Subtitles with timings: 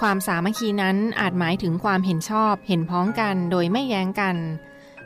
[0.00, 4.36] ความสามัคคีนั้นอาจหมายถึงความเห็นชอบเห็นพ้องกันโดยไม่แย้งกัน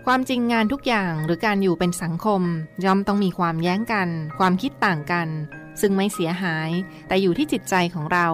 [0.06, 2.42] ความจริงงานทุกอย่างหรือการอยู่เป็นสังคม
[2.85, 4.08] ย่อมต้องมีความแย้งกัน
[4.38, 5.28] ความคิดต่างกัน
[5.81, 6.71] ซึ่งไม่เสียหาย
[7.08, 8.28] แต่อยู่ที่จิตใจของเรา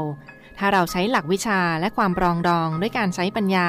[0.59, 3.69] ถ้าเราใช้หลักวิชาและความปรองดองด้วยการใช้ปัญญา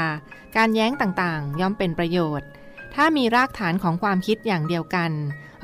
[0.57, 2.47] การแย้งต่างๆ ย่อมเป็นประโยชน์
[2.96, 5.11] ถ้ามีรากฐานของความคิดอย่างเดียวกัน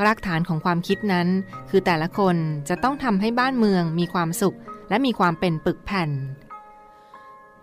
[0.05, 1.28] รากฐานของความคิดนั้น
[1.69, 2.36] คือแต่ละคน
[2.69, 4.57] จะต้องทำให้บ้านเมืองมีความสุข
[4.89, 6.10] และมีความเป็นปึกแผ่น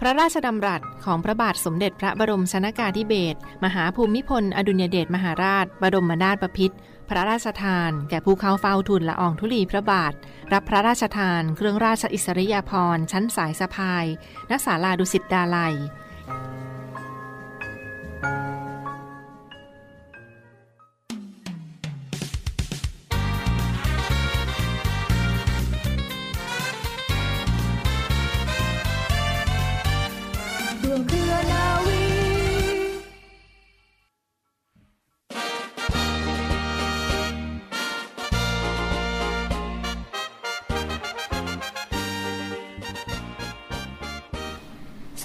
[0.05, 6.77] พระราชดำรัสของพระบาทสมเด็จพระบรมชนากาธิเบศรมหาภูมิพล อดุลยเดชมหาราช บรมนาถบพิตร
[7.09, 10.13] พระราชทาน แก่ผู้เข้าเฝ้าทูลละอองธุลีพระบาท
[10.53, 14.07] รับพระราชทาน เครื่องราชอิสริยาภรณ์ชั้นสายสะพาย
[14.51, 15.75] ณศาลาดุสิตดาลัย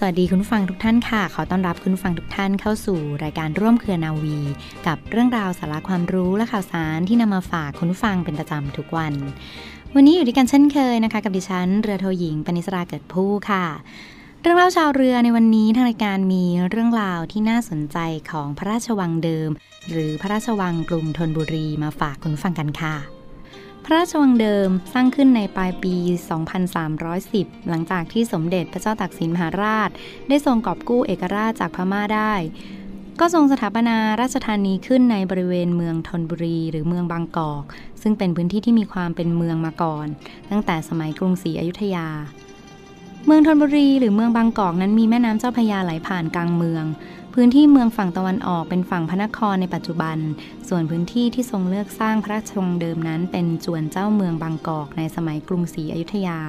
[0.07, 4.39] วัสดีคุณฟังทุกท่านค่ะ ขอต้อนรับคุณฟังทุกท่านเข้าสู่รายการร่วมเครือนาวี
[4.87, 9.13] กับเรื่องราวสาระความรู้และข่าวสารที่นำมาฝากคุณฟังเป็นประจำทุกวัน
[9.95, 13.65] วันนี้อยู่ด้วยกันเช่นเคยนะคะ กับดิฉันเรือโทหญิงปณิสราเกิดผู้ค่ะ
[14.41, 17.97] เรื่องเล่าชาวเรือในวันนี้ทางรายการมีเรื่องราวที่น่าสนใจ
[18.31, 19.49] ของพระราชวังเดิม
[19.89, 23.16] หรือพระราชวังกรุงธนบุรีมาฝากคุณฟังกันค่ะ
[23.89, 25.95] พระราชวังเดิมสร้างขึ้นในปลายปี
[26.81, 29.89] 2310 หลังจากที่สมเด็จพระเจ้าตากสินมหาราช
[30.29, 32.33] ได้ทรงกอบกู้เอกราชจากพม่าได้
[33.19, 37.63] ก็ทรงสถาปนาราชธานีขึ้นในบริเวณเมืองธนบุรีหรือเมืองบางกอก
[38.01, 40.07] ซึ่งเป็นพื้นที่ที่มีความเป็นเมืองมาก่อน
[40.49, 42.07] ตั้งแต่สมัยกรุงศรีอยุธยา
[43.25, 46.85] เมืองธนบุรีหรือเมืองบางกอกนั้นมีแม่น้ำเจ้าพยาไหลผ่านกลางเมือง
[47.39, 50.17] พื้นที่เมืองฝั่งตะวันออกเป็นฝั่งพระนครในปัจจุบัน
[50.69, 56.39] ส่วนพื้นที่ที่ทรงเลือกสร้างพระราชวังเดิมนั้น เป็นจวนเจ้าเมืองบางกอกในสมัยกรุงศรีอยุธยา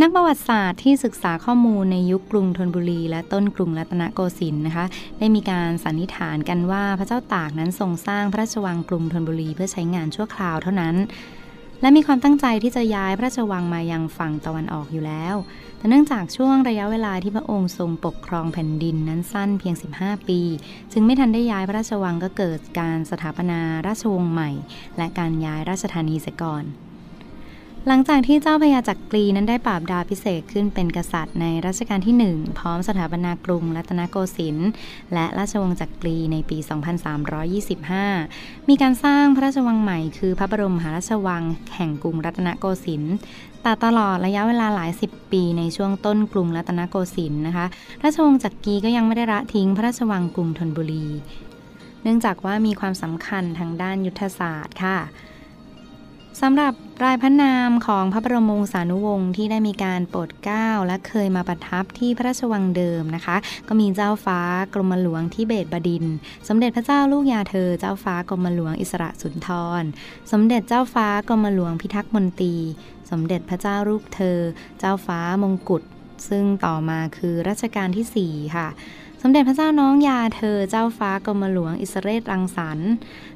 [0.00, 4.86] นักประวัติศาสตร์ที่ศึกษาข้อมูลในยุคกรุงธนบุรี และต้นกรุงรัตนโกสินทร์นะคะ
[5.18, 10.96] ได้มีการสันนิษฐานกันว่าพระเจ้าตากนั้นทรงสร้างพระราชวังกรุงธนบุรีเพื่อใช้งานชั่วคราวเท่านั้น
[11.80, 15.34] และมีความตั้งใจที่จะย้ายพระราชวังมายังฝั่งตะวันออกอยู่แล้ว
[15.88, 20.40] เนื่องจากช่วงระยะเวลาที่พระองค์ทรงปกครองแผ่นดินนั้นสั้นเพียง 15 ปี
[20.92, 24.50] จึงไม่ทันได้ย้ายพระราชวังก็เกิดการสถาปนาราชวงศ์ใหม่
[24.96, 26.64] และการย้ายราชธานีเสียก่อน
[27.88, 34.70] หลังจากที่เจ้าพญาจักรีนั้นได้ปราบดาพิเศษขึ้นเป็นกษัตริย์ในรัชกาลที่ 1 พร้อมสถาปนากรุงรัตนโกสินทร์
[35.14, 36.58] และราชวงศ์จักรีในปี
[37.82, 41.42] 2325 มีการสร้างพระราชวังใหม่คือพระบรมมหาราชวัง
[41.74, 43.14] แห่งกรุงรัตนโกสินทร์
[43.66, 47.66] แต่ตลอดระยะเวลาหลายสิบปีในช่วงต้นกรุงรัตนโกสินทร์นะคะ
[48.02, 51.06] ราชวงศ์จักรีก็ยังไม่ได้ละทิ้งพระราชวังกรุงธนบุรี
[52.02, 54.96] เนื่องจากว่ามีความสำคัญทางด้านยุทธศาสตร์ค่ะ
[56.42, 56.74] สำหรับ
[57.04, 63.36] รายพระนามของพระบรมวงศานุวงศ์ที่ได้มีการโปรดเกล้าและเคยมาประทับที่พระราชวังเดิมนะคะ
[63.68, 64.40] ก็มีเจ้าฟ้า
[64.74, 66.04] กรมหลวงที่เบตบดิน
[66.48, 69.48] สมเด็จพระเจ้าลูกยาเธอ เจ้าฟ้ากรมหลวงอิสระสุนท
[69.80, 69.84] ร
[70.32, 72.54] สมเด็จเจ้าฟ้ากรมหลวงพิทักษ์มนตรี
[73.10, 74.38] สมเด็จพระเจ้าลูกเธอ
[74.78, 75.82] เจ้าฟ้ามงกุฎ
[76.28, 78.68] ซึ่งต่อมาคือรัชกาลที่ 4 ค่ะ
[79.22, 82.90] สมเด็จพระเจ้าน้องยาเธอเจ้าฟ้ากรมหลวงอิสเรศรังสรรค์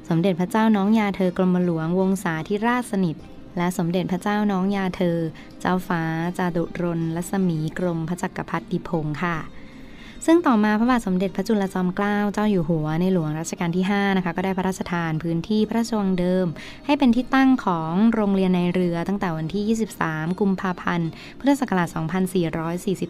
[0.09, 3.15] สมเด็จพระเจ้าน้องยาเธอกรมหลวงวงศาธิราชสนิท
[3.57, 5.17] และสมเด็จพระเจ้าน้องยาเธอ
[5.61, 6.01] เจ้าฟ้า
[6.37, 9.37] จาดุรนลัศมีกรมพระจักรพรรดิพงค์ค่ะ
[10.25, 16.45] ซึ่งต่อมาพระบาทสมเด็จพระจุลจอมเกล้าเจ้าอยู่หัวในหลวงรัชกาลที่5นะคะก็ได้พระราชทานพื้นที่พระราชวังเดิม
[16.85, 21.87] ให้เป็นที่ตั้งของโรงเรียนในเรือตั้งแต่วันที่ 23 กุมภาพันธ์ พุทธศักราช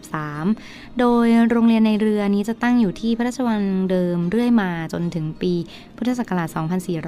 [0.04, 5.54] 2443 โดยโรงเรียนในเรือนี้จะตั้งอยู่ที่พระราชวังเดิมเรื่อยมาจนถึงปี
[5.96, 6.48] พุทธศักราช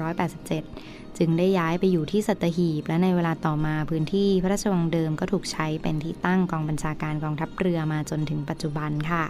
[0.09, 9.25] 2487จึงได้ย้ายไปอยู่ที่สัตหีบ และในเวลาต่อมาพื้นที่พระราชวังเดิมก็ถูกใช้เป็นที่ตั้งกองบัญชาการกองทัพเรือมาจนถึงปัจจุบันค่ะ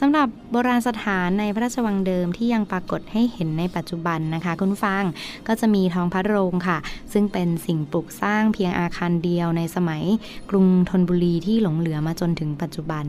[0.00, 5.04] สำหรับโบราณสถานในพระราชวังเดิมที่ยังปรากฏให้เห็นในปัจจุบันนะคะคุณฟัง
[5.48, 6.78] ก็จะมีท้องพระโรงค่ะ
[7.12, 10.02] ซึ่งเป็นสิ่งปลูกสร้างเพียงอาคารเดียวในสมัย
[10.50, 13.04] กรุงธนบุรีที่หลงเหลือมาจนถึงปัจจุบัน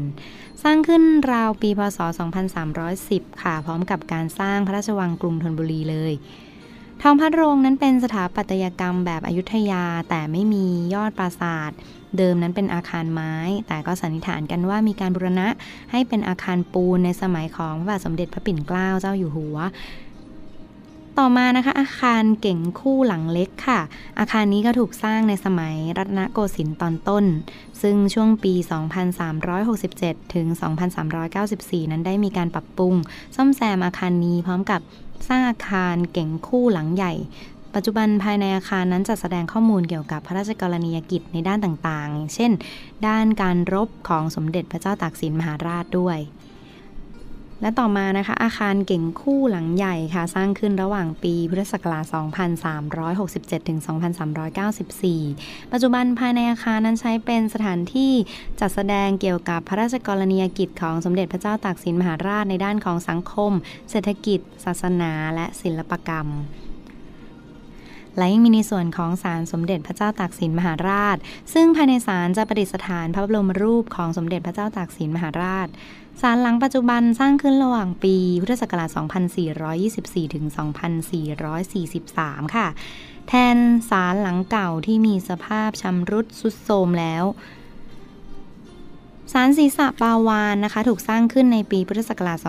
[0.63, 1.99] สร้างขึ้นราวปีพศ
[2.69, 6.13] 2310 ค่ะ พร้อมกับการสร้างพระราชวังกรุงธนบุรีเลย
[7.05, 11.71] ทองพัดโรงนั้นเป็นสถาปัตยกรรมแบบอยุทยาแต่ไม่มียอดปราสาท
[12.17, 13.33] เดิมนั้นเป็นอาคารไม้
[13.67, 15.47] แต่ก็สันนิษฐานกันว่ามีการบูรณะ
[15.91, 19.57] ให้เป็นอาคารปูนในสมัยของพระบาทสมเด็จพระปิ่นเกล้าเจ้าอยู่หัว
[21.19, 23.79] ต่อมานะคะอาคารเก่งคู่หลังเล็กค่ะ
[24.19, 27.25] อาคารนี้ก็ถูกสร้างในสมัยรัตนโกสินทร์ตอนต้น
[27.81, 28.53] ซึ่งช่วงปี
[29.43, 30.47] 2367 ถึง
[31.19, 32.93] 2394 นั้นได้มีการปรับปรุง
[33.35, 34.81] ซ่อมแซมอาคารนี้พร้อมกับ
[35.27, 37.13] สร้างอาคารเก่งคู่หลังใหญ่
[37.75, 42.51] ปัจจุบันภายในอาคารนั้นจัดแสดงข้อมูลเกี่ยวกับพระราชกรณียกิจในด้านต่างๆ เช่น
[43.07, 46.17] ด้านการรบของสมเด็จพระเจ้าตากสินมหาราชด้วย
[47.63, 52.05] และต่อมานะคะ อาคารเก่งคู่หลังใหญ่ค่ะ สร้างขึ้นระหว่างปีพุทธศักราช
[53.05, 53.79] 2367 ถึง
[54.55, 58.13] 2394 ปัจจุบันภายในอาคารนั้นใช้เป็นสถานที่
[58.59, 63.51] จัดแสดงเกี่ยวกับพระราชกรณียกิจของสมเด็จพระเจ้าตากสินมหาราชในด้านของสังคม
[63.89, 66.27] เศรษฐกิจ ศาสนา และศิลปกรรม
[68.17, 71.17] และยังมีในส่วนของศาลสมเด็จพระเจ้าตากสินมหาราช
[71.53, 75.67] ซึ่งภายในศาลจะประดิษฐานพระบรมรูปของสมเด็จพระเจ้าตากสินมหาราช
[76.21, 78.89] ศาลหลังปัจจุบันสร้างขึ้นระหว่างปีพุทธศักราช
[79.61, 80.45] 2424 ถึง
[81.85, 82.67] 2443 ค่ะ
[83.27, 83.57] แทน
[83.89, 87.23] ศาลหลังเก่าที่มีสภาพชำรุดสุดโทรมแล้ว
[89.33, 92.47] ศาลศีรษะปาวานนะคะ ถูกสร้างขึ้นในปีพุทธศักราช 2542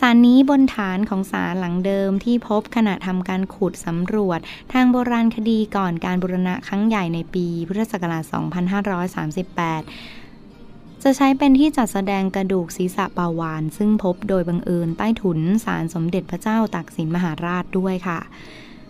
[0.00, 4.40] ศาลนี้บนฐานของศาลหลังเดิมที่พบขณะทำการขุดสำรวจ
[4.72, 8.34] ทางโบราณคดีก่อนการบูรณะครั้งใหญ่ในปีพุทธศักราช 2538
[11.02, 18.18] จะใช้เป็นที่จัดแสดงกระดูกศีรษะปาวาน ซึ่งพบโดยบังเอิญใต้ถุนศาลสมเด็จพระเจ้าตากสินมหาราชด้วยค่ะ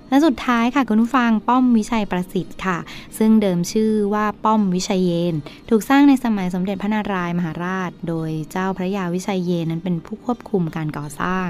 [0.08, 2.78] และสุดท้ายค่ะคุณผู้ฟังป้อมวิชัยประสิทธิ์ค่ะ
[3.19, 5.34] ซึ่งเดิมชื่อว่าป้อมวิชัยเยน
[5.69, 11.49] ถูกสร้างในสมัยสมเด็จพระนารายมหาราช โดยเจ้าพระยาวิชัยเยนนั้นเป็นผู้ควบคุมการก่อสร้าง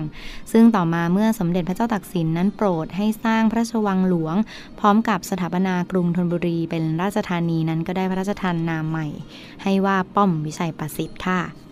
[0.52, 4.37] ซึ่งต่อมาเมื่อสมเด็จพระเจ้าตากสินนั้นโปรดให้สร้างพระราชวังหลวง
[4.81, 9.06] พร้อมกับสถาปนากรุงธนบุรีเป็นราชธานีนั้นก็ได้พระราชทานนามใหม่
[9.62, 11.67] ให้ว่าป้อมวิชัยประสิทธิ์ค่ะ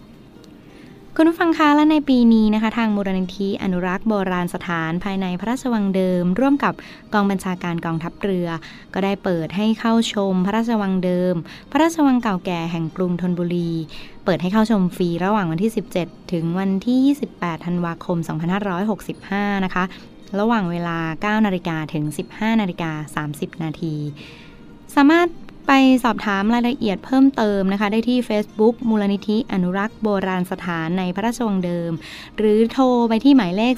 [1.18, 6.74] คุณผู้ฟังคะและในปีนี้นะคะ ทางมูลนิธิอนุรักษ์โบราณสถานภายในพระราชวังเดิม ร่วมกับ
[7.14, 8.48] กองบัญชาการกองทัพเรือ
[8.94, 11.34] ก็ได้เปิดให้เข้าชมพระราชวังเดิม
[11.70, 13.72] พระราชวังเก่าแก่แห่งกรุงธนบุรี
[14.24, 18.18] เปิดให้เข้าชมฟรีระหว่างวันที่ 17 ถึงวันที่ 28 ธันวาคม
[18.90, 19.84] 2565 นะคะ
[20.40, 20.98] ระหว่างเวลา
[21.40, 23.94] 9 นาฬิกาถึง 15 นาฬิกา 30 นาที
[24.96, 25.28] สามารถ
[25.66, 25.72] ไป
[26.04, 31.92] สอบถามรายละเอียดเพิ่มเติมนะคะ ได้ที่ Facebook มูลนิธิอนุรักษ์โบราณสถานในพระราชวังเดิม
[32.38, 33.74] หรือโทรไปที่หมายเลข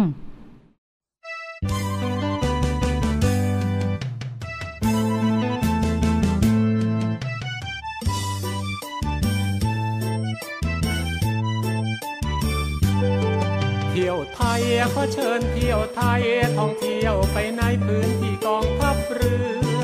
[13.95, 14.63] เที่ยวไทย
[14.95, 16.23] ขอเชิญเที่ยวไทย
[16.59, 19.35] ท่องเที่ยวไปในพื้นที่กองทัพเรื
[19.79, 19.81] อ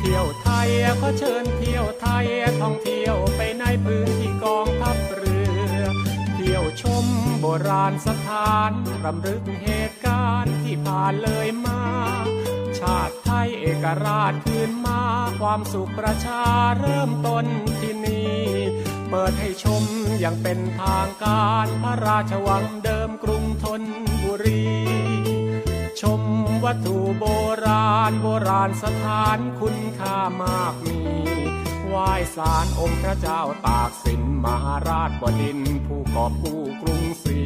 [0.00, 0.68] เที่ยวไทย
[1.00, 2.26] ขอเชิญเที่ยวไทย
[2.62, 5.38] ท่องเที่ยวไปในพื้นที่กองทัพเรื
[5.76, 5.80] อ
[6.34, 7.04] เที่ยวชม
[7.40, 8.72] โบราณสถาน
[9.04, 11.80] รำลึกเหตุการณ์ที่ผ่านเลยมา
[12.78, 15.02] ชาติไทยเอกราชคืนมา
[15.40, 16.44] ความสุขประชา
[16.78, 17.46] เริ่มต้น
[17.78, 18.36] ที่นี่
[19.10, 19.82] เปิดให้ชม
[20.20, 23.35] อย่างเป็นทางการพระราชวังเดิมกรุ
[26.00, 26.22] ชม
[26.64, 27.24] วัตถุโบ
[27.64, 31.00] ราณโบราณสถานคุณค่ามากมี
[31.86, 37.40] ไหว้สารองค์พระเจ้าตากสินมหาราชบดินผู้กอบกู้กรุงศรี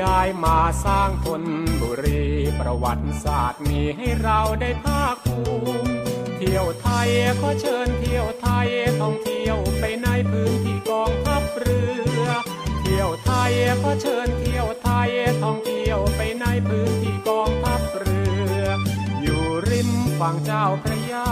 [0.00, 1.42] ย้ายมาสร้างทน
[1.80, 2.24] บุรี
[2.60, 5.40] ประวัติศาสตร์มีให้เราได้ภาคภู
[5.84, 5.92] มิ
[6.36, 7.10] เที่ยวไทย
[7.42, 8.68] ก็เชิญเที่ยวไทย
[9.00, 11.80] ท่องเที่ยวไปในพื้นที่กองทัพเรื
[12.15, 12.15] อ
[13.06, 13.52] ยวไทย
[13.84, 15.10] ก็เชิญเที่ยวไทย
[15.42, 18.22] ท่องเที่ยวไปในพื้นที่กองทัพเรื
[18.62, 18.64] อ
[19.22, 21.28] อยู่ริมฝั่งเจ้าพระยา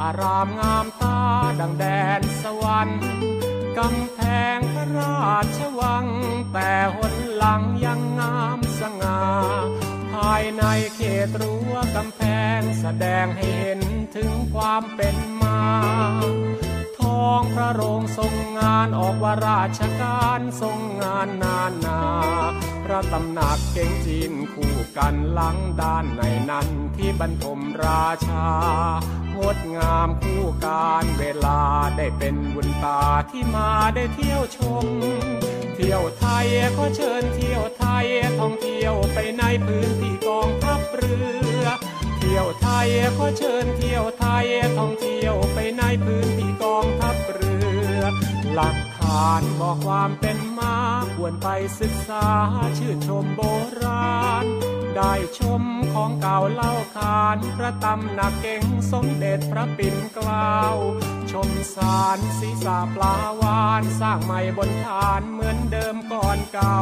[0.00, 1.18] อารามงามตา
[1.60, 1.84] ดังแด
[2.18, 3.00] นสวรรค์
[3.78, 4.18] กำแพ
[4.56, 6.06] งพระราชวัง
[6.52, 9.20] แต่หนหลังยังงามสง่า
[10.12, 10.62] ภายใน
[10.96, 12.20] เขตรั้วกำแพ
[12.58, 13.80] งแสดงให้เห็น
[14.16, 15.60] ถึงความเป็นมา
[17.26, 22.00] องพระโรงทรงงานออกว่าราชการทรงงานนานนา
[22.84, 28.46] พระตำหนักเก่งจีนคู่กันหลังด้านในนั้นที่บรรทมราชา
[29.36, 31.60] งดงามคู่การเวลา
[31.96, 34.86] ได้เป็นบุญตาที่มาได้เที่ยวชม
[35.74, 38.06] เที่ยวไทยก็เชิญเที่ยวไทย
[38.40, 41.16] ท่องเที่ยวไปในพื้นที่กองทัพเรื
[41.60, 41.64] อ
[42.24, 42.88] เที่ยวไทย
[43.18, 44.46] ก็เชิญเที่ยวไทย
[44.78, 47.56] ท่องเที่ยวไปในพื้นที่กองทัพเรื
[47.96, 48.00] อ
[48.52, 50.76] หลักฐานบอกความเป็นมา
[51.16, 51.48] ควรไป
[51.80, 52.26] ศึกษา
[52.78, 53.42] ชื่นชมโบ
[53.82, 54.46] ราณ
[54.96, 55.62] ได้ชม
[55.94, 60.56] ของเก่าเล่าขานพระตำหนักเก่งสมเด็จพระปิ่นเกล้า
[61.30, 66.78] ชชมสารศีสาปลาวาน สร้างใหม่บนฐานเหมือนเดิมก่อนเก่า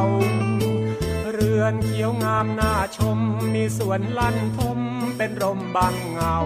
[1.41, 3.19] รือนเขียวงามน่าชม
[3.53, 4.79] มีสวนลั่นทม
[5.17, 6.37] เป็นร่มบังเงา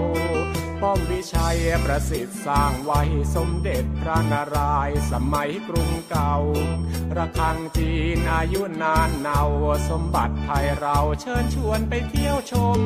[0.81, 3.01] ป้อมวิชัยประสิทธิ์สร้างไว้
[3.35, 6.35] สมเด็จพระนารายณ์สมัยกรุงเก่า
[7.17, 9.41] ระฆังจีนอายุนานเนา
[9.89, 12.79] สมบัติไทยเราเชิญชวนไปเที่ยวชม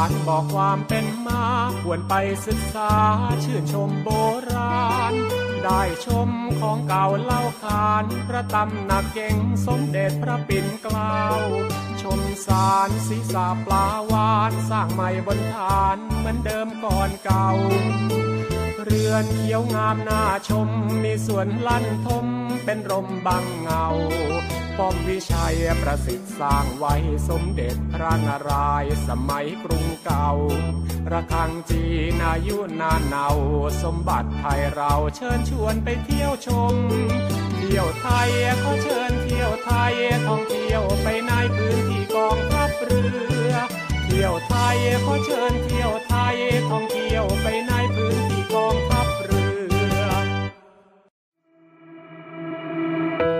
[0.00, 1.42] านบอกความเป็นมา
[1.82, 2.14] ควรไป
[2.46, 2.92] ศึกษา
[3.44, 4.08] ชื่นชมโบ
[4.52, 5.14] ราณ
[5.64, 6.30] ได้ชม
[6.60, 11.18] ของเก่าเล่าขานพระตำหนักเก่งสมเด็จพระปิ่นเกล้า
[12.02, 17.48] ชมสารศีสาปลาวานสร้างใหม่บนฐานเหมือนเดิมก่อนเก่า
[18.92, 20.68] เรือนเขียวงามน่าชม
[21.02, 22.26] มีสวนลั่นทม
[22.64, 23.86] เป็นรมบังเงา
[24.78, 26.94] ป้อมวิชัยประสิทธิ์สร้างไว้
[27.28, 30.30] สมเด็จพระนารายณ์สมัยกรุงเก่า
[31.12, 33.28] ระฆังจีนอายุนานเนา
[33.82, 36.74] สมบัติไทยเราเชิญชวนไปเที่ยวชม
[37.58, 38.30] เที่ยวไทย
[38.62, 39.94] ขอเชิญเที่ยวไทย
[40.26, 43.02] ท่องเที่ยวไปในพื้นที่กองทัพเรื
[43.50, 43.52] อ
[44.04, 46.36] เที่ยวไทยขอเชิญเที่ยวไทย
[46.70, 49.44] ท่องเที่ยวไปในพื้น กองทัพเรื
[50.00, 50.02] อ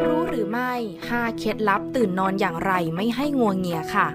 [0.06, 0.72] รู้หรือไม่
[1.06, 4.08] 5 เคล็ดลับตื่นนอนอย่างไรไม่ให้งัวเงียค่ะ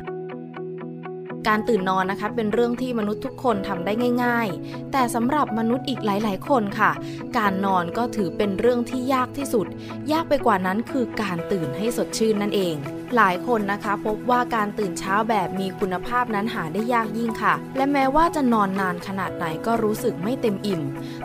[1.47, 6.91] การตื่นนอนนะคะเป็นเรื่องที่มนุษย์ทุกคนทำได้ง่าย ๆ แต่สำหรับมนุษย์อีกหลาย ๆ คนค่ะ
[7.37, 9.67] การนอนก็ถือเป็นเรื่องที่ยากที่สุด
[10.11, 12.75] ยากไปกว่านั้นคือการตื่นให้สดชื่นนั่นเอง
[13.15, 20.81] หลายคนนะคะ พบว่าการตื่นเช้าแบบมีคุณภาพนั้นหาได้ยากยิ่งค่ะ และแม้ว่าจะนอนนานขนาดไหนก็รู้สึกไม่เต็มอิ่ม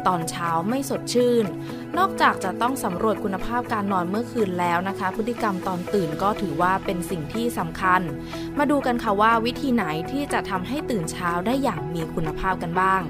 [0.06, 1.44] ตอนเช้าไม่สดชื่น
[1.98, 8.00] นอกจากจะต้องสำรวจคุณภาพการนอนเมื่อคืนแล้วนะคะ พฤติกรรมตอนตื่นก็ถือว่าเป็นสิ่งที่สำคัญ
[8.58, 13.02] มาดูกันค่ะว่าวิธีไหนที่จะทำให้ตื่นเช้าได้อย่างมีคุณภาพกันบ้าง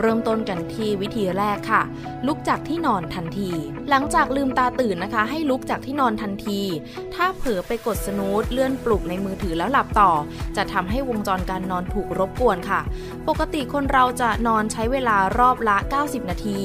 [0.00, 1.82] เริ่มต้นกันที่วิธีแรกค่ะ
[2.26, 3.50] ลุกจากที่นอนทันที
[3.90, 6.60] หลังจากลืมตาตื่นนะคะ ให้ลุกจากที่นอนทันที
[7.14, 10.12] ถ้าเผลอไปกดสนูตเลื่อนปลุกในมือถือแล้วหลับต่อ
[10.56, 12.80] จะทำให้วงจรการนอนถูกรบกวนค่ะ
[13.28, 16.58] ปกติคนเราจะนอนใช้เวลารอบละ 90 นาที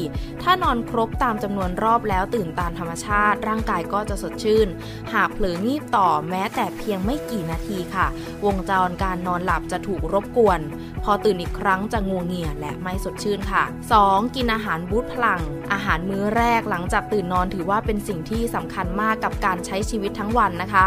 [0.44, 4.68] ถ้านอนครบตามจำนวนรอบแล้วตื่นตามธรรมชาติ ร่างกายก็จะสดชื่น
[5.14, 8.08] หากเผลองีบต่อแม้แต่เพียงไม่กี่นาทีค่ะ
[8.46, 10.60] วงจรการนอนหลับจะถูกรบกวน
[11.04, 13.64] พอตื่นอีกครั้งจะงัวเงียและไม่สดชื่นค่ะ
[14.00, 14.36] 2.
[14.36, 15.42] กินอาหารบูตพลัง
[15.74, 20.86] อาหารมื้อแรกหลังจากตื่นนอนถือว่าเป็นสิ่งที่สำคัญมากกับการใช้ชีวิตทั้งวันนะคะ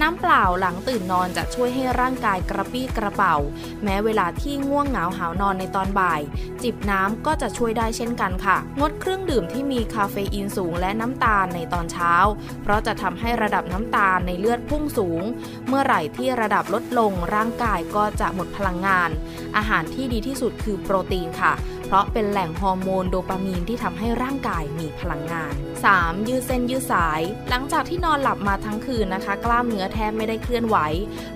[0.00, 3.36] น้ำเปล่าหลังตื่นนอนจะช่วยให้ร่างกายกระปี้กระเป๋า
[3.84, 6.20] แม้เวลาที่ง่วงเหงาหาวนอนในตอนบ่าย
[6.62, 12.14] จิบน้ำก็จะช่วยได้เช่นกันค่ะ งดเครื่องดื่มที่มีคาเฟอีนสูงและน้ำตาลในตอนเช้า
[12.62, 15.22] เพราะจะทำให้ระดับน้ำตาลในเลือดพุ่งสูง
[15.68, 19.10] เมื่อไหร่ที่ระดับลดลงร่างกายก็จะหมดพลังงาน
[19.56, 21.52] อาหารที่ดีที่สุดคือโปรตีนค่ะ
[21.86, 25.54] เพราะเป็นแหล่งฮอร์โมนโดปามีนที่ทำให้ร่างกายมีพลังงาน
[25.90, 26.28] 3.
[26.28, 30.76] ยืดเส้นยืดสาย หลังจากที่นอนหลับมาทั้งคืนนะคะ กล้ามเนื้อแทบไม่ได้เคลื่อนไหว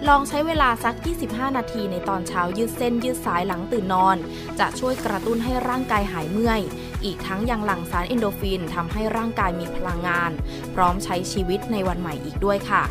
[0.08, 0.94] ลองใช้เวลาสัก
[1.26, 4.16] 25 นาทีในตอนเช้ายืดเส้นยืดสายหลังตื่นนอน
[4.60, 6.60] จะช่วยกระตุ้นให้ร่างกายหายเมื่อย
[7.04, 10.30] อีกทั้งยังหลั่งสารเอนโดฟินทำให้ร่างกายมีพลังงาน
[10.74, 12.82] พร้อมใช้ชีวิตในวันใหม่อีกด้วยค่ะ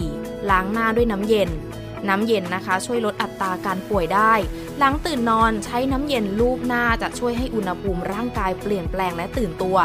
[0.00, 0.50] 4.
[0.50, 1.50] ล้างหน้าด้วยน้ำเย็น
[2.08, 4.32] น้ำเย็นนะคะ ช่วยลดอัตราการป่วยได้
[4.78, 9.76] หลังตื่นนอนใช้น้ำเย็นลูบหน้าจะช่วยให้อุณหภูมิร่างกายเปลี่ยนแปลงและตื่นตัว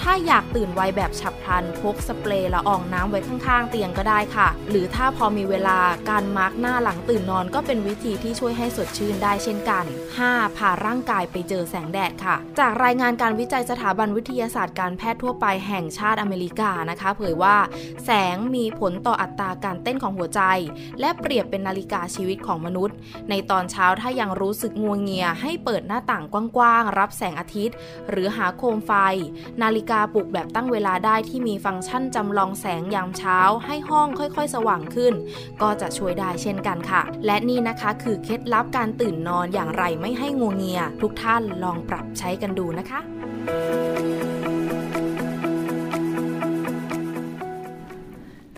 [0.00, 5.78] ถ้าอยากตื่นไวแบบฉับพลันพกสเปรย์ละอองน้ำไว้ข้างๆ เตียงก็ได้ค่ะ หรือถ้าพอมีเวลา
[6.10, 9.84] การมาร์กหน้าหลังตื่นนอนก็เป็นวิธีที่ช่วยให้สดชื่นได้เช่นกัน
[10.20, 10.56] 5.
[10.56, 17.56] พาร่างกายไปเจอแสงแดดค่ะ จากรายงานการวิจัยสถาบันวิทยาศาสตร์การแพทย์ทั่วไปแห่งชาติอเมริกานะคะ เผยว่า
[18.04, 20.40] แสงมีผลต่ออัตราการเต้นของหัวใจ
[21.00, 22.96] และเปรียบเป็นนาฬิกาชีวิตของมนุษย์
[23.30, 27.76] ในตอนเช้าถ้ายังรู้สึกงัวเงียให้เปิดหน้าต่างกว้างๆ รับแสงอาทิตย์
[28.10, 28.92] หรือหาโคมไฟ
[29.62, 35.14] นาฬิกาปลุกแบบตั้งเวลาได้ที่มีฟังก์ชันจำลองแสงยามเช้า ให้ห้องค่อยๆ สว่างขึ้น
[35.62, 44.33] ก็จะช่วยได้เช่นกันค่ะ และนี่นะคะคือเคล็ดลับการตื่นนอนอย่างไรไม่ให้งัวเงีย ทุกท่านลองปรับใช้กันดูนะคะ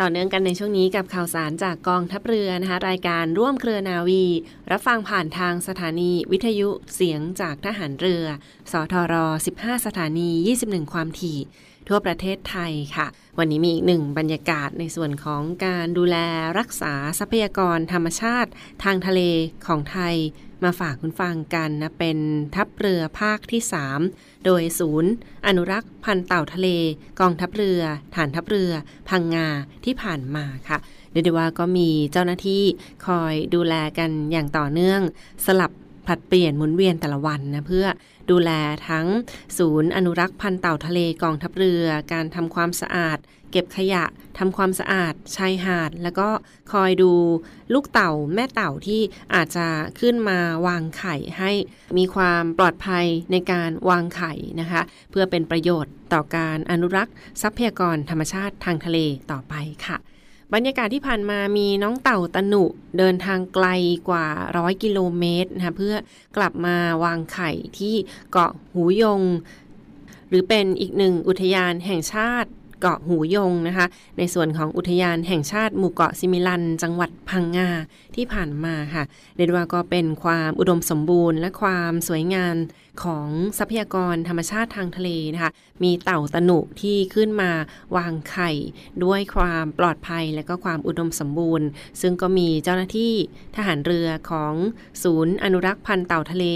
[0.01, 4.25] ต่อเนื่องกันในช่วงนี้กับข่าวสารจากกองทัพเรือนะคะ รายการร่วมเครือนาวี
[4.71, 8.25] รับฟังผ่านทางสถานีวิทยุเสียงจากทหารเรือ
[8.73, 9.15] สทร
[9.53, 10.31] 15 สถานี
[10.63, 11.39] 21 ความถี่
[11.89, 13.07] ทั่วประเทศไทยค่ะ
[13.39, 16.17] วันนี้มีอีกหนึ่งบรรยากาศในส่วนของการดูแล
[16.59, 18.51] รักษาทรัพยากรธรรมชาติ
[18.85, 19.21] ทางทะเล
[19.67, 20.17] ของไทย
[20.65, 22.19] มาฝากคุณฟังกันนะ เป็น
[22.55, 23.61] ทัพเรือภาคที่
[24.03, 25.13] 3 โดยศูนย์
[25.47, 26.69] อนุรักษ์พันธุ์เต่าทะเล
[27.21, 27.83] กองทัพเรือ
[28.15, 28.73] ฐานทัพเรือ
[29.09, 29.49] พังงา
[29.85, 30.79] ที่ผ่านมาค่ะ
[31.13, 32.63] เรียกได้ว่าก็มีเจ้าหน้าที่
[33.07, 35.01] คอยดูแลกันอย่างต่อเนื่อง
[35.47, 35.73] สลับ
[36.07, 37.87] ผลัดเปลี่ยนหมุนเวียนแต่ละวันนะเพื่อ
[38.31, 38.51] ดูแล
[38.89, 39.07] ทั้ง
[39.59, 43.19] ศูนย์อนุรักษ์พันธุ์เต่าทะเลกองทัพเรือ การทำความสะอาด
[43.53, 44.05] เก็บขยะ
[44.39, 46.29] ทำความสะอาดชายหาด แล้วก็
[46.73, 47.13] คอยดู
[47.75, 49.01] ลูกเต่าแม่เต่าที่
[49.35, 49.67] อาจจะ
[50.01, 51.53] ขึ้นมาวางไข่ให้
[51.99, 58.99] มีความปลอดภัยในการวางไข่นะคะ เพื่อเป็นประโยชน์ต่อการอนุรักษ์ทรัพยากรธรรมชาติทางทะเล
[59.31, 59.55] ต่อไป
[59.87, 59.97] ค่ะ
[60.55, 62.65] บรรยากาศที่ผ่านมามีน้องเต่าตะหนุ
[62.99, 63.67] เดินทางไกล
[64.09, 64.27] กว่า
[64.57, 65.95] ร้อยกิโลเมตรนะคะเพื่อ
[66.37, 67.95] กลับมาวางไข่ที่
[68.31, 69.23] เกาะหูยง
[70.29, 72.51] หรือเป็นอีกหนึ่งอุทยานแห่งชาติ
[72.81, 73.87] เกาะหูยงนะคะ
[74.19, 77.69] ในส่วนของอุทยานแห่งชาติหมู่เกาะซิมิลัน จังหวัดพังงา
[78.15, 79.05] ที่ผ่านมาค่ะ
[79.37, 82.55] เรียกว่าก็เป็นความอุดมสมบูรณ์และความสวยงาม
[83.05, 85.51] ของทรัพยากรธรรมชาติทางทะเลนะคะ
[85.83, 87.51] มีเต่าตะหนุที่ขึ้นมา
[87.97, 88.51] วางไข่
[89.05, 91.67] ด้วยความปลอดภัยและก็ความอุดมสมบูรณ์
[92.01, 93.15] ซึ่งก็มีเจ้าหน้าที่
[93.57, 94.55] ทหารเรือของ
[95.03, 96.47] ศูนย์อนุรักษ์พันธุ์เต่าทะเล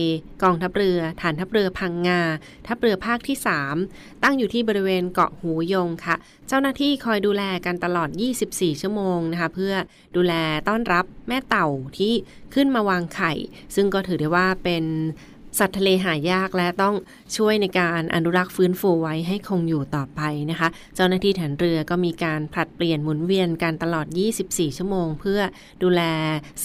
[0.43, 2.21] กองทัพเรือ ฐานทัพเรือพังงา
[2.67, 3.37] ทัพเรือภาคที่
[3.81, 6.17] 3 ตั้งอยู่ที่บริเวณเกาะหูยงค่ะ
[6.49, 8.09] เจ้าหน้าที่คอยดูแลกันตลอด
[8.47, 9.75] 24 ชั่วโมงนะคะ เพื่อ
[10.17, 10.35] ดูแล
[10.69, 11.69] ต้อนรับแม่เต่า
[11.99, 12.13] ที่
[12.55, 13.33] ขึ้นมาวางไข่
[13.75, 14.85] ซึ่งก็ถือได้ว่าเป็น
[15.59, 16.95] สัตว์ทะเลหายากและต้อง
[17.37, 24.07] ช่วยในการอนุรักษ์ฟื้นฟูไว้ให้คงอยู่ต่อไปนะคะ เจ้าหน้าที่ฐานเรือก็มีการผลัดเปลี่ยนหมุนเวียนกันตลอด
[24.43, 25.41] 24 ชั่วโมง เพื่อ
[25.83, 26.03] ดูแล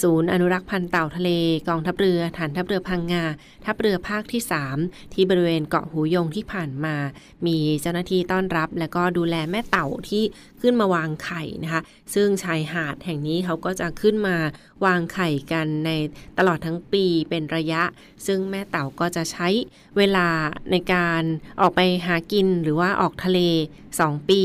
[0.00, 1.30] ศูนย์อนุรักษ์พันธุ์เต่าทะเล
[1.68, 3.24] กองทัพเรือฐานทัพเรือพังงา
[3.64, 4.42] ทัพเรือภาคที่
[4.78, 6.96] 3 ที่บริเวณเกาะหูยงที่ผ่านมา
[7.46, 10.22] มีเจ้าหน้าที่ต้อนรับ และก็ดูแลแม่เต่าที่
[10.62, 11.82] ขึ้นมาวางไข่นะคะ
[12.14, 14.36] ซึ่งชายหาดแห่งนี้เขาก็จะขึ้นมา
[14.84, 15.90] วางไข่กันใน
[16.38, 17.82] ตลอดทั้งปีเป็นระยะ
[18.26, 19.48] ซึ่งแม่เต่าก็จะใช้
[19.96, 20.28] เวลา
[20.70, 21.22] ในการ
[21.60, 23.38] ออกไปหากินหรือว่าออกทะเล
[23.86, 24.42] 2 ปี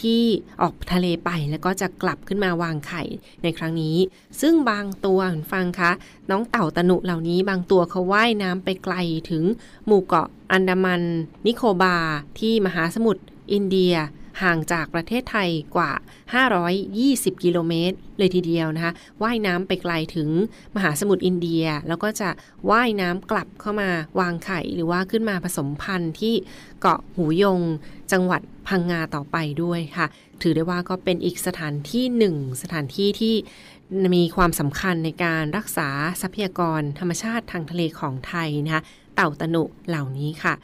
[0.00, 0.24] ที่
[0.62, 3.02] ออกทะเลไปแล้วก็จะกลับขึ้นมาวางไข่
[3.42, 3.96] ในครั้งนี้
[4.40, 5.20] ซึ่งบางตัว
[5.52, 5.90] ฟังคะ
[6.30, 8.94] น้องเต่าตะนุเหล่านี้บางตัวเขาว่ายน้ำไปไกล
[9.30, 9.42] ถึง
[9.86, 11.02] หมู่เกาะอันดามัน
[11.46, 11.96] นิโคบา
[12.38, 13.94] ที่มหาสมุทรอินเดีย
[14.42, 15.92] ห่างจากประเทศไทยกว่า
[16.68, 20.28] 520 กิโลเมตร เลยทีเดียวนะคะ ว่ายน้ำไปไกลถึง
[20.76, 22.30] มหาสมุทรอินเดีย แล้วก็จะ
[22.70, 26.34] ว่ายน้ำกลับเข้ามาวางไข่หรือว่าขึ้นมาผสมพันธุ์ที่
[26.80, 27.60] เกาะหูยง
[28.12, 30.06] จังหวัดพังงาต่อไปด้วยค่ะ
[30.42, 33.34] ถือได้ว่าก็เป็นอีกสถานที่หนึ่งสถานที่ที่
[34.14, 35.88] มีความสำคัญในการรักษา
[36.22, 38.82] ทรัพยากรธรรมชาติทางทะเลของไทยนะคะ
[39.14, 40.54] เต่าตะนุเหล่านี้ค่ะ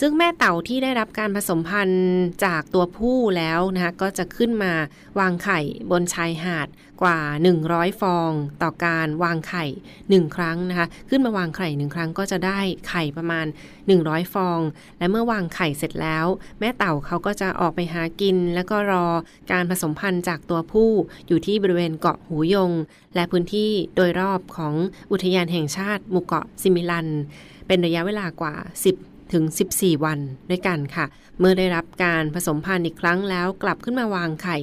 [0.00, 4.72] ซึ่งแม่เต่าที่ได้รับการผสมพันธุ์จากตัวผู้แล้วนะคะก็จะขึ้นมา
[5.18, 6.68] วางไข่บนชายหาด
[7.02, 7.18] กว่า
[7.60, 8.32] 100 ฟอง
[8.62, 9.64] ต่อการวางไข่
[9.98, 12.58] 1 ครั้งนะคะ ขึ้นมาวางไข่หนึ่งครั้งก็จะได้
[12.88, 13.46] ไข่ประมาณ
[13.88, 14.60] 100 ฟอง
[14.98, 16.26] และเมื่อวางไข่เสร็จแล้ว
[16.60, 19.06] แม่เต่าเขาก็จะออกไปหากิน แล้วก็รอ
[19.52, 20.90] การผสมพันธุ์จากตัวผู้
[21.28, 22.72] อยู่ที่บริเวณเกาะหูยง
[23.14, 24.74] และพื้นที่โดยรอบของ
[25.12, 27.08] อุทยานแห่งชาติหมู่เกาะซิมิลัน
[27.66, 28.54] เป็นระยะเวลากว่า
[28.94, 30.18] 10 ถึง 14 วัน
[30.50, 31.06] ด้วยกันค่ะ
[31.38, 34.56] เมื่อได้รับการผสมพันธุ์อีกครั้งแล้วกลับขึ้นมาวางไข่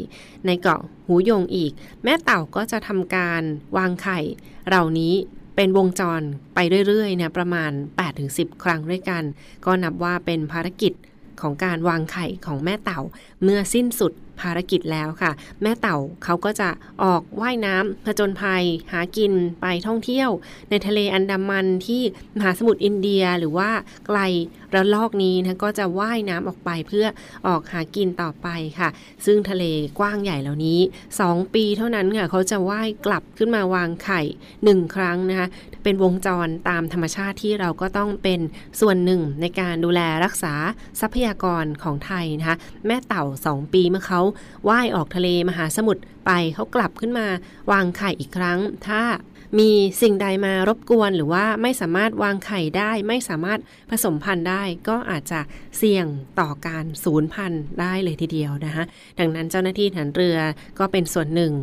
[0.46, 1.72] ในเกาะหูยงอีก
[2.04, 3.42] แม่เต่าก็จะทำการ
[3.78, 4.20] วางไข่
[4.68, 5.14] เหล่านี้
[5.56, 6.22] เป็นวงจร
[6.56, 7.72] ไปเรื่อยๆนะประมาณ
[8.18, 9.24] 8-10 ครั้งด้วยกัน
[9.66, 10.94] ก็นับว่าเป็นภารกิจ
[11.42, 13.00] ของการวางไข่ของแม่เต่า
[13.44, 16.70] เมื่อสิ้นสุด ภารกิจแล้วค่ะ แม่เต่าเขาก็จะ
[17.04, 20.30] ออกว่ายน้ำผจญภัย หากินไปท่องเที่ยว
[20.70, 22.02] ในทะเลอันดามันที่
[22.36, 23.70] มหาสมุทรอินเดียหรือว่า
[24.08, 24.20] ไกล
[24.76, 27.06] ระลอกนี้นะก็จะว่ายน้ำออกไปเพื่อ
[27.48, 28.48] ออกหากินต่อไป
[28.80, 28.90] ค่ะ
[29.26, 29.64] ซึ่งทะเล
[30.00, 30.80] กว้างใหญ่เหล่านี้
[31.18, 34.22] 2 ปีเท่านั้นค่ะเขาจะว่ายกลับขึ้นมาวางไข่
[34.60, 35.48] 1 ครั้งนะคะ
[35.84, 38.40] เป็นวงจรตามธรรมชาติที่เราก็ต้องเป็น
[38.80, 40.54] ส่วนหนึ่งในการดูแลรักษา
[41.02, 44.22] ทรัพยากรของไทยนะคะแม่เต่า 2 ปีเมื่อเขา
[44.70, 47.28] ว่ายออกทะเลมหาสมุทรไปเขากลับขึ้นมา
[47.72, 49.02] วางไข่อีกครั้ง ถ้า
[49.60, 53.60] มีสิ่งใดมารบกวนหรือว่าไม่สามารถวางไข่ได้ ไม่สามารถ
[53.90, 55.40] ผสมพันธุ์ได้ ก็อาจจะ
[55.78, 56.08] เสี่ยง
[56.40, 58.84] ต่อการสูญพันธุ์ได้เลยทีเดียวนะคะ
[59.20, 60.38] ดังนั้นเจ้าหน้าที่ฐานเรือ
[60.80, 61.54] ก็เป็นส่วนหนึ่ง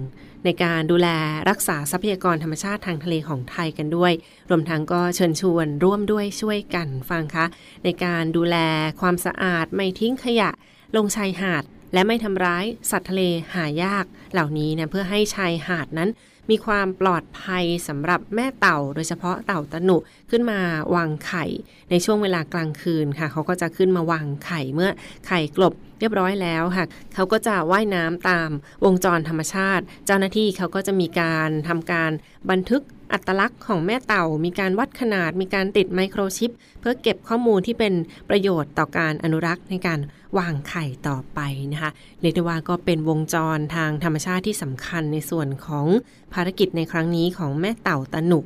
[0.44, 1.08] ในการดูแล
[1.50, 4.12] รักษาทรัพยากรธรรมชาติทางทะเลของไทยกันด้วย
[4.50, 7.46] รวมทั้งก็เชิญชวนร่วมด้วยช่วยกันฟังคะ
[7.84, 8.56] ในการดูแล
[9.00, 10.50] ความสะอาดไม่ทิ้งขยะ
[10.96, 13.22] ลงชายหาด และไม่ทำร้ายสัตว์ทะเล
[13.54, 16.10] หายากเหล่านี้นะเพื่อให้ชายหาดนั้น
[16.50, 19.96] มีความปลอดภัยสำหรับแม่เต่า โดยเฉพาะเต่าตะหนุ
[20.30, 20.58] ขึ้นมา
[20.94, 21.44] วางไข่
[21.90, 24.90] ในช่วงเวลากลางคืนค่ะ เขาก็จะขึ้นมาวางไข่เมื่อ
[25.26, 28.50] ไข่กลบเรียบร้อยแล้วค่ะ เขาก็จะว่ายน้ำตาม
[28.84, 32.10] วงจรธรรมชาติ เจ้าหน้าที่เขาก็จะมีการทำการ
[32.50, 36.50] บันทึกอัตลักษณ์ของแม่เต่า มีการวัดขนาด มีการติดไมโครชิป
[36.80, 37.94] เพื่อเก็บข้อมูลที่เป็น
[38.30, 39.98] ประโยชน์ต่อการอนุรักษ์ในการ
[40.38, 41.40] วางไข่ต่อไป
[41.72, 41.90] นะคะ
[42.20, 45.86] เรียกได้ว่าก็เป็นวงจรทางธรรมชาติที่สำคัญในส่วนของ
[46.34, 48.44] ภารกิจในครั้งนี้ของแม่เต่าตะหนุก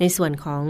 [0.00, 0.64] ในส่วนของ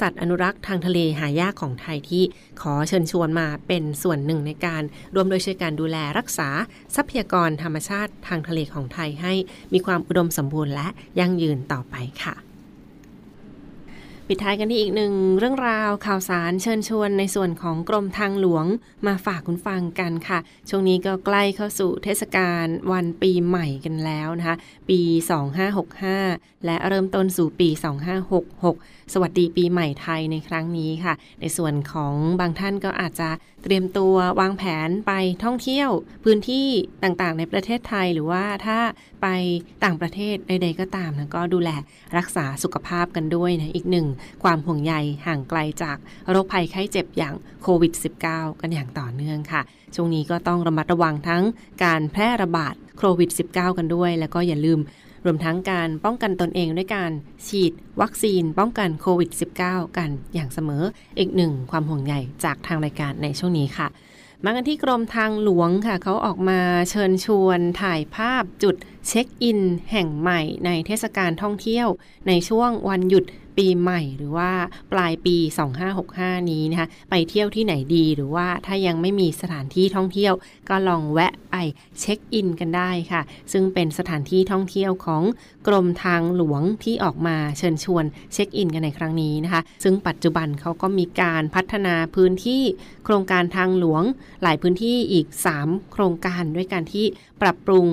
[0.00, 2.22] สัตว์อนุรักษ์ทางทะเลหายากของไทยที่
[2.60, 4.82] ขอเชิญชวนมาเป็นส่วนหนึ่งในการ
[5.14, 6.48] รวมโดยช่วยการดูแลรักษา
[6.94, 9.34] ทรัพยากรธรรมชาติทางทะเลของไทยให้
[9.72, 12.53] มีความอุดมสมบูรณ์และยั่งยืนต่อไปค่ะ
[14.28, 18.66] ปิดท้ายกันที่อีกหนึ่งเรื่องราวข่าวสารเชิญชวนในส่วนของกรมทางหลวง
[19.06, 24.56] มาฝากคุณฟังกันค่ะ ช่วงนี้ก็ใกล้เข้าสู่เทศกาลวันปีใหม่กันแล้วนะคะ
[24.88, 25.00] ปี
[25.82, 27.68] 2565 และเริ่มต้นสู่ปี
[28.40, 33.28] 2566สวัสดีปีใหม่ไทยในครั้งนี้ค่ะ ในส่วนของบางท่านก็อาจจะ
[33.62, 35.12] เตรียมตัววางแผนไป
[35.44, 35.90] ท่องเที่ยว
[36.24, 36.68] พื้นที่
[37.02, 38.78] ต่างๆ ในประเทศไทยหรือว่าถ้า
[39.22, 39.26] ไป
[39.84, 41.70] ต่างประเทศใดๆก็ตามนะก็ดูแล
[42.16, 44.06] รักษาสุขภาพกันด้วยนะอีกหนึ่ง
[44.42, 44.94] ความห่วงใย
[45.26, 45.96] ห่างไกลจาก
[46.30, 47.92] โรคภัยไข้เจ็บอย่างโควิด
[48.26, 49.62] -19 กันอย่างต่อเนื่องค่ะ
[49.94, 51.42] ช่วงนี้ก็ต้องระมัดระวังทั้ง
[51.84, 54.80] การแพร่ระบาดโควิด -19 กันด้วย แล้วก็อย่าลืม
[55.24, 57.10] รวมทั้งการป้องกันตนเองด้วยการ
[57.46, 59.30] ฉีดวัคซีนป้องกันโควิด
[59.62, 60.82] -19 กันอย่างเสมอ
[61.18, 63.88] อีกหนึ่งความห่วงใยจากทางรายการในช่วงนี้ค่ะ
[64.44, 68.76] มากันที่กรมทางหลวงค่ะ เขาออกมาเชิญชวนถ่ายภาพจุด
[69.08, 71.88] เช็คอินแห่งใหม่ในเทศกาลท่องเที่ยว
[72.28, 73.24] ในช่วงวันหยุด
[73.58, 74.50] ปีใหม่หรือว่า
[74.92, 75.36] ปลายปี
[75.92, 80.34] 2565 นี้นะคะไปเที่ยวที่ไหนดีหรือว่าถ้ายังไม่มีสถานที่ท่องเที่ยว
[80.68, 81.56] ก็ลองแวะไป
[82.00, 85.22] เช็คอินกันได้ค่ะ ซึ่งเป็นสถานที่ท่องเที่ยวของ
[85.66, 92.62] กรมทางหลวงที่ออกมาเชิญชวนเช็คอินกันในครั้งนี้นะคะ ซึ่งปัจจุบันเขาก็มีการพัฒนาพื้นที่
[93.04, 94.02] โครงการทางหลวง
[94.42, 95.26] หลายพื้นที่อีก
[95.58, 97.06] 3 โครงการด้วยการที่
[97.42, 97.88] ปรับปรุง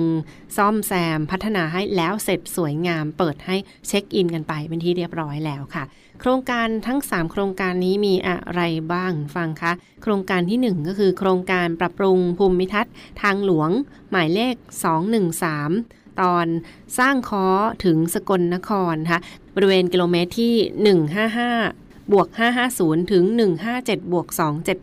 [0.56, 3.56] ซ่อมแซมพัฒนาให้แล้วเสร็จสวยงาม เปิดให้
[3.88, 5.84] เช็คอินกันไปเป็นที่เรียบร้อยแล้วค่ะ
[6.20, 8.62] โครงการทั้ง 3 โครงการนี้มีอะไร
[8.92, 13.70] บ้างฟังคะ โครงการที่ 1 ก็คือโครงการปรับปรุงภูมิทัศน์ทางหลวง
[14.10, 14.54] หมายเลข
[15.38, 16.46] 213 ตอน
[16.98, 17.46] สร้างคอ
[17.84, 19.20] ถึงสกลนครคะ
[19.54, 20.54] บริเวณกิโลเมตรที่
[21.52, 22.28] 155บวก
[22.70, 23.24] 550 ถึง
[23.68, 24.26] 157 บวก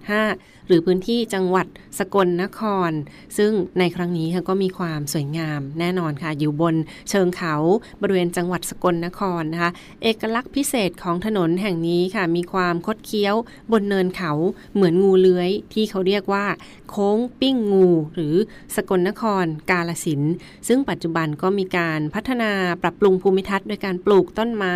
[0.06, 1.68] 275 หรือพื้นที่จังหวัด
[2.00, 2.92] สกลนคร
[3.38, 6.76] ซึ่งในครั้งนี้ค่ะก็มีความสวยงามแน่นอนค่ะ อยู่บน
[7.10, 7.56] เชิงเขา
[8.02, 9.72] บริเวณจังหวัดสกลนครนะคะ
[10.04, 13.36] เอกลักษณ์พิเศษของถนนแห่งนี้ค่ะ มีความคดเคี้ยว
[13.72, 14.32] บนเนินเขา
[14.76, 16.46] เหมือนงูเลื้อยที่เขาเรียกว่า
[16.90, 18.36] โค้งปิ้งงู หรือ
[18.76, 20.22] สกลนครกาลสิน
[20.68, 24.76] ซึ่งปัจจุบันก็มีการพัฒนาปรับปรุงภูมิทัศน์โดยการปลูกต้นไม้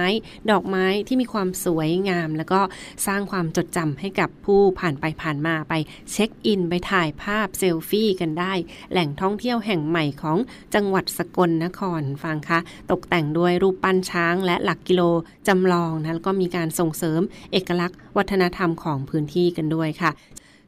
[0.52, 2.62] ดอกไม้ที่มีความสวยงาม แล้วก็
[3.08, 5.74] สร้างความจดจำให้กับผู้ผ่านไปผ่านมาไป
[6.12, 8.54] เช็คอิน ไปถ่ายภาพเซลฟี่กันได้
[8.92, 10.38] แหล่งท่องเที่ยวแห่งใหม่ของ
[10.76, 12.60] จังหวัดสกลนครฟังคะ
[12.92, 15.02] ตกแต่งด้วยรูปปั้นช้างและหลักกิโล
[15.48, 17.22] จำลองนะแล้วก็มีการส่งเสริม
[17.52, 20.12] เอกลักษณ์วัฒนธรรมของพื้นที่กันด้วยค่ะ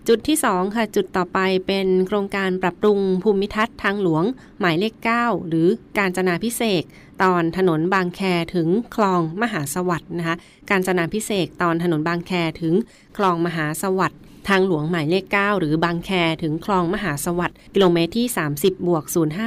[0.09, 4.23] จุดที่ 2 ค่ะ จุดต่อไปเป็นโครงการปรับปรุงภูมิทัศน์ทางหลวง
[4.59, 6.83] หมายเลข 9 หรือการจนาพิเศษ
[7.23, 8.21] ตอนถนนบางแค
[8.55, 10.35] ถึงคลองมหาสวัสด์นะคะ
[10.69, 12.73] การจนาพิเศษตอนถนนบางแคถึง
[13.17, 19.03] คลองมหาสวัสด์ทางหลวงหมายเลข 9 หรือบางแคถึงคลองมหาสวัสด์กิโลเมตรที่ 30บวก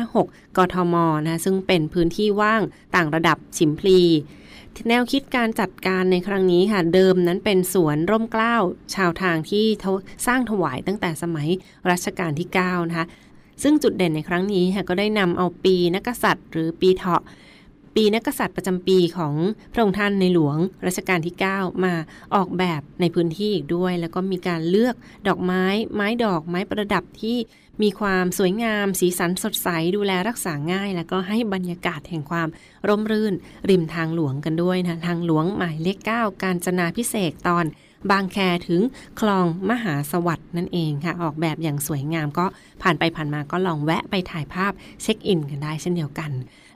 [0.07, 2.63] 056 กทมนะซึ่งเป็นพื้นที่ว่าง
[2.95, 4.01] ต่างระดับฉิมพลี
[4.89, 8.57] แนวคิดการจัดการในครั้งนี้ค่ะ เดิมนั้นเป็นสวนร่มเกล้า
[8.95, 9.67] ชาวทางที่
[10.27, 11.49] สร้างถวายตั้งแต่สมัย
[11.91, 13.07] รัชกาลที่ 9 นะคะ
[13.63, 17.23] ซึ่งจุดเด่นในครั้งนี้ค่ะก็ได้นำเอาปีนักษัตริย์ หรือปีเถาะ
[17.95, 19.35] ปีนักษัตริย์ประจำปีของ
[19.73, 21.95] พระองค์ท่านในหลวงรัชกาลที่ 9 มา
[22.35, 24.95] ออกแบบในพื้นที่อีกด้วย แล้วก็มีการเลือก
[25.29, 25.65] ดอกไม้
[25.95, 27.37] ไม้ดอกไม้ประดับที่
[27.83, 32.49] มีความสวยงาม สีสันสดใส ดูแลรักษาง่าย แล้วก็ให้บรรยากาศแห่งความ
[32.89, 33.35] ร่มรื่น
[33.71, 37.67] ริมทางหลวงกันด้วยนะทางหลวงหมายเลข9การจนาพิเศษตอน
[38.11, 38.39] บางแค
[38.69, 38.83] ถึง
[39.21, 42.47] คลองมหาสวัสด์นั่นเองค่ะ ออกแบบอย่างสวยงามก็
[42.83, 46.31] ผ่านไปผ่านมาก็ลองแวะไปถ่ายภาพเช็คอินกันได้เช่นเดียวกัน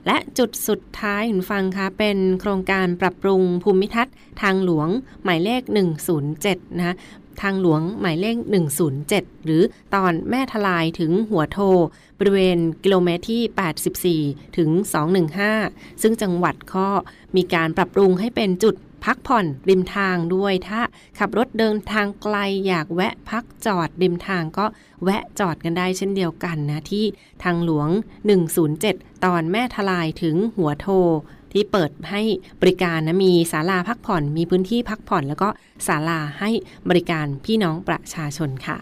[0.07, 4.87] และจุดสุดท้ายคุณฟังคะเป็นโครงการปรับปรุงภูมิทัศน์ทางหลวง
[5.23, 5.61] หมายเลข
[6.21, 6.95] 107 นะ
[7.41, 8.37] ทางหลวงหมายเลข
[8.91, 9.61] 107 หรือ
[9.95, 11.59] ตอนแม่ทลายถึงหัวโท
[12.19, 14.69] บริเวณกิโลเมตรที่ 84 ถึง
[15.35, 16.87] 215 ซึ่งจังหวัดก็
[17.35, 20.81] มีการปรับปรุงให้เป็นจุดพักผ่อนริมทางด้วยถ้า
[21.19, 22.35] ขับรถเดินทางไกล
[22.67, 24.65] อยากแวะพักจอดริมทางก็
[25.03, 27.05] แวะจอดกันได้เช่นเดียวกันนะที่
[27.43, 27.89] ทางหลวง
[28.57, 30.87] 107 ตอนแม่ทลายถึงหัวโท
[31.53, 32.21] ที่เปิดให้
[32.61, 35.49] บริการนะมีศาลาพักผ่อน มีพื้นที่พักผ่อน แล้วก็
[35.87, 36.49] ศาลาให้
[36.89, 38.79] บริการพี่น้องประชาชนค่ะ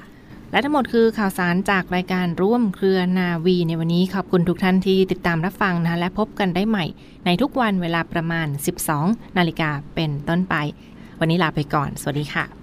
[0.51, 6.85] และทั้งหมดคือข่าวสารจากรายการร่วมเครือนาวีในวันนี้ขอบคุณทุกท่านที่ติดตามรับฟังนะและพบกันได้ใหม่
[7.25, 8.47] ในทุกวันเวลาประมาณ
[8.93, 10.55] 12 นาฬิกาเป็นต้นไป
[11.19, 12.60] วันนี้ลาไปก่อน สวัสดีค่ะ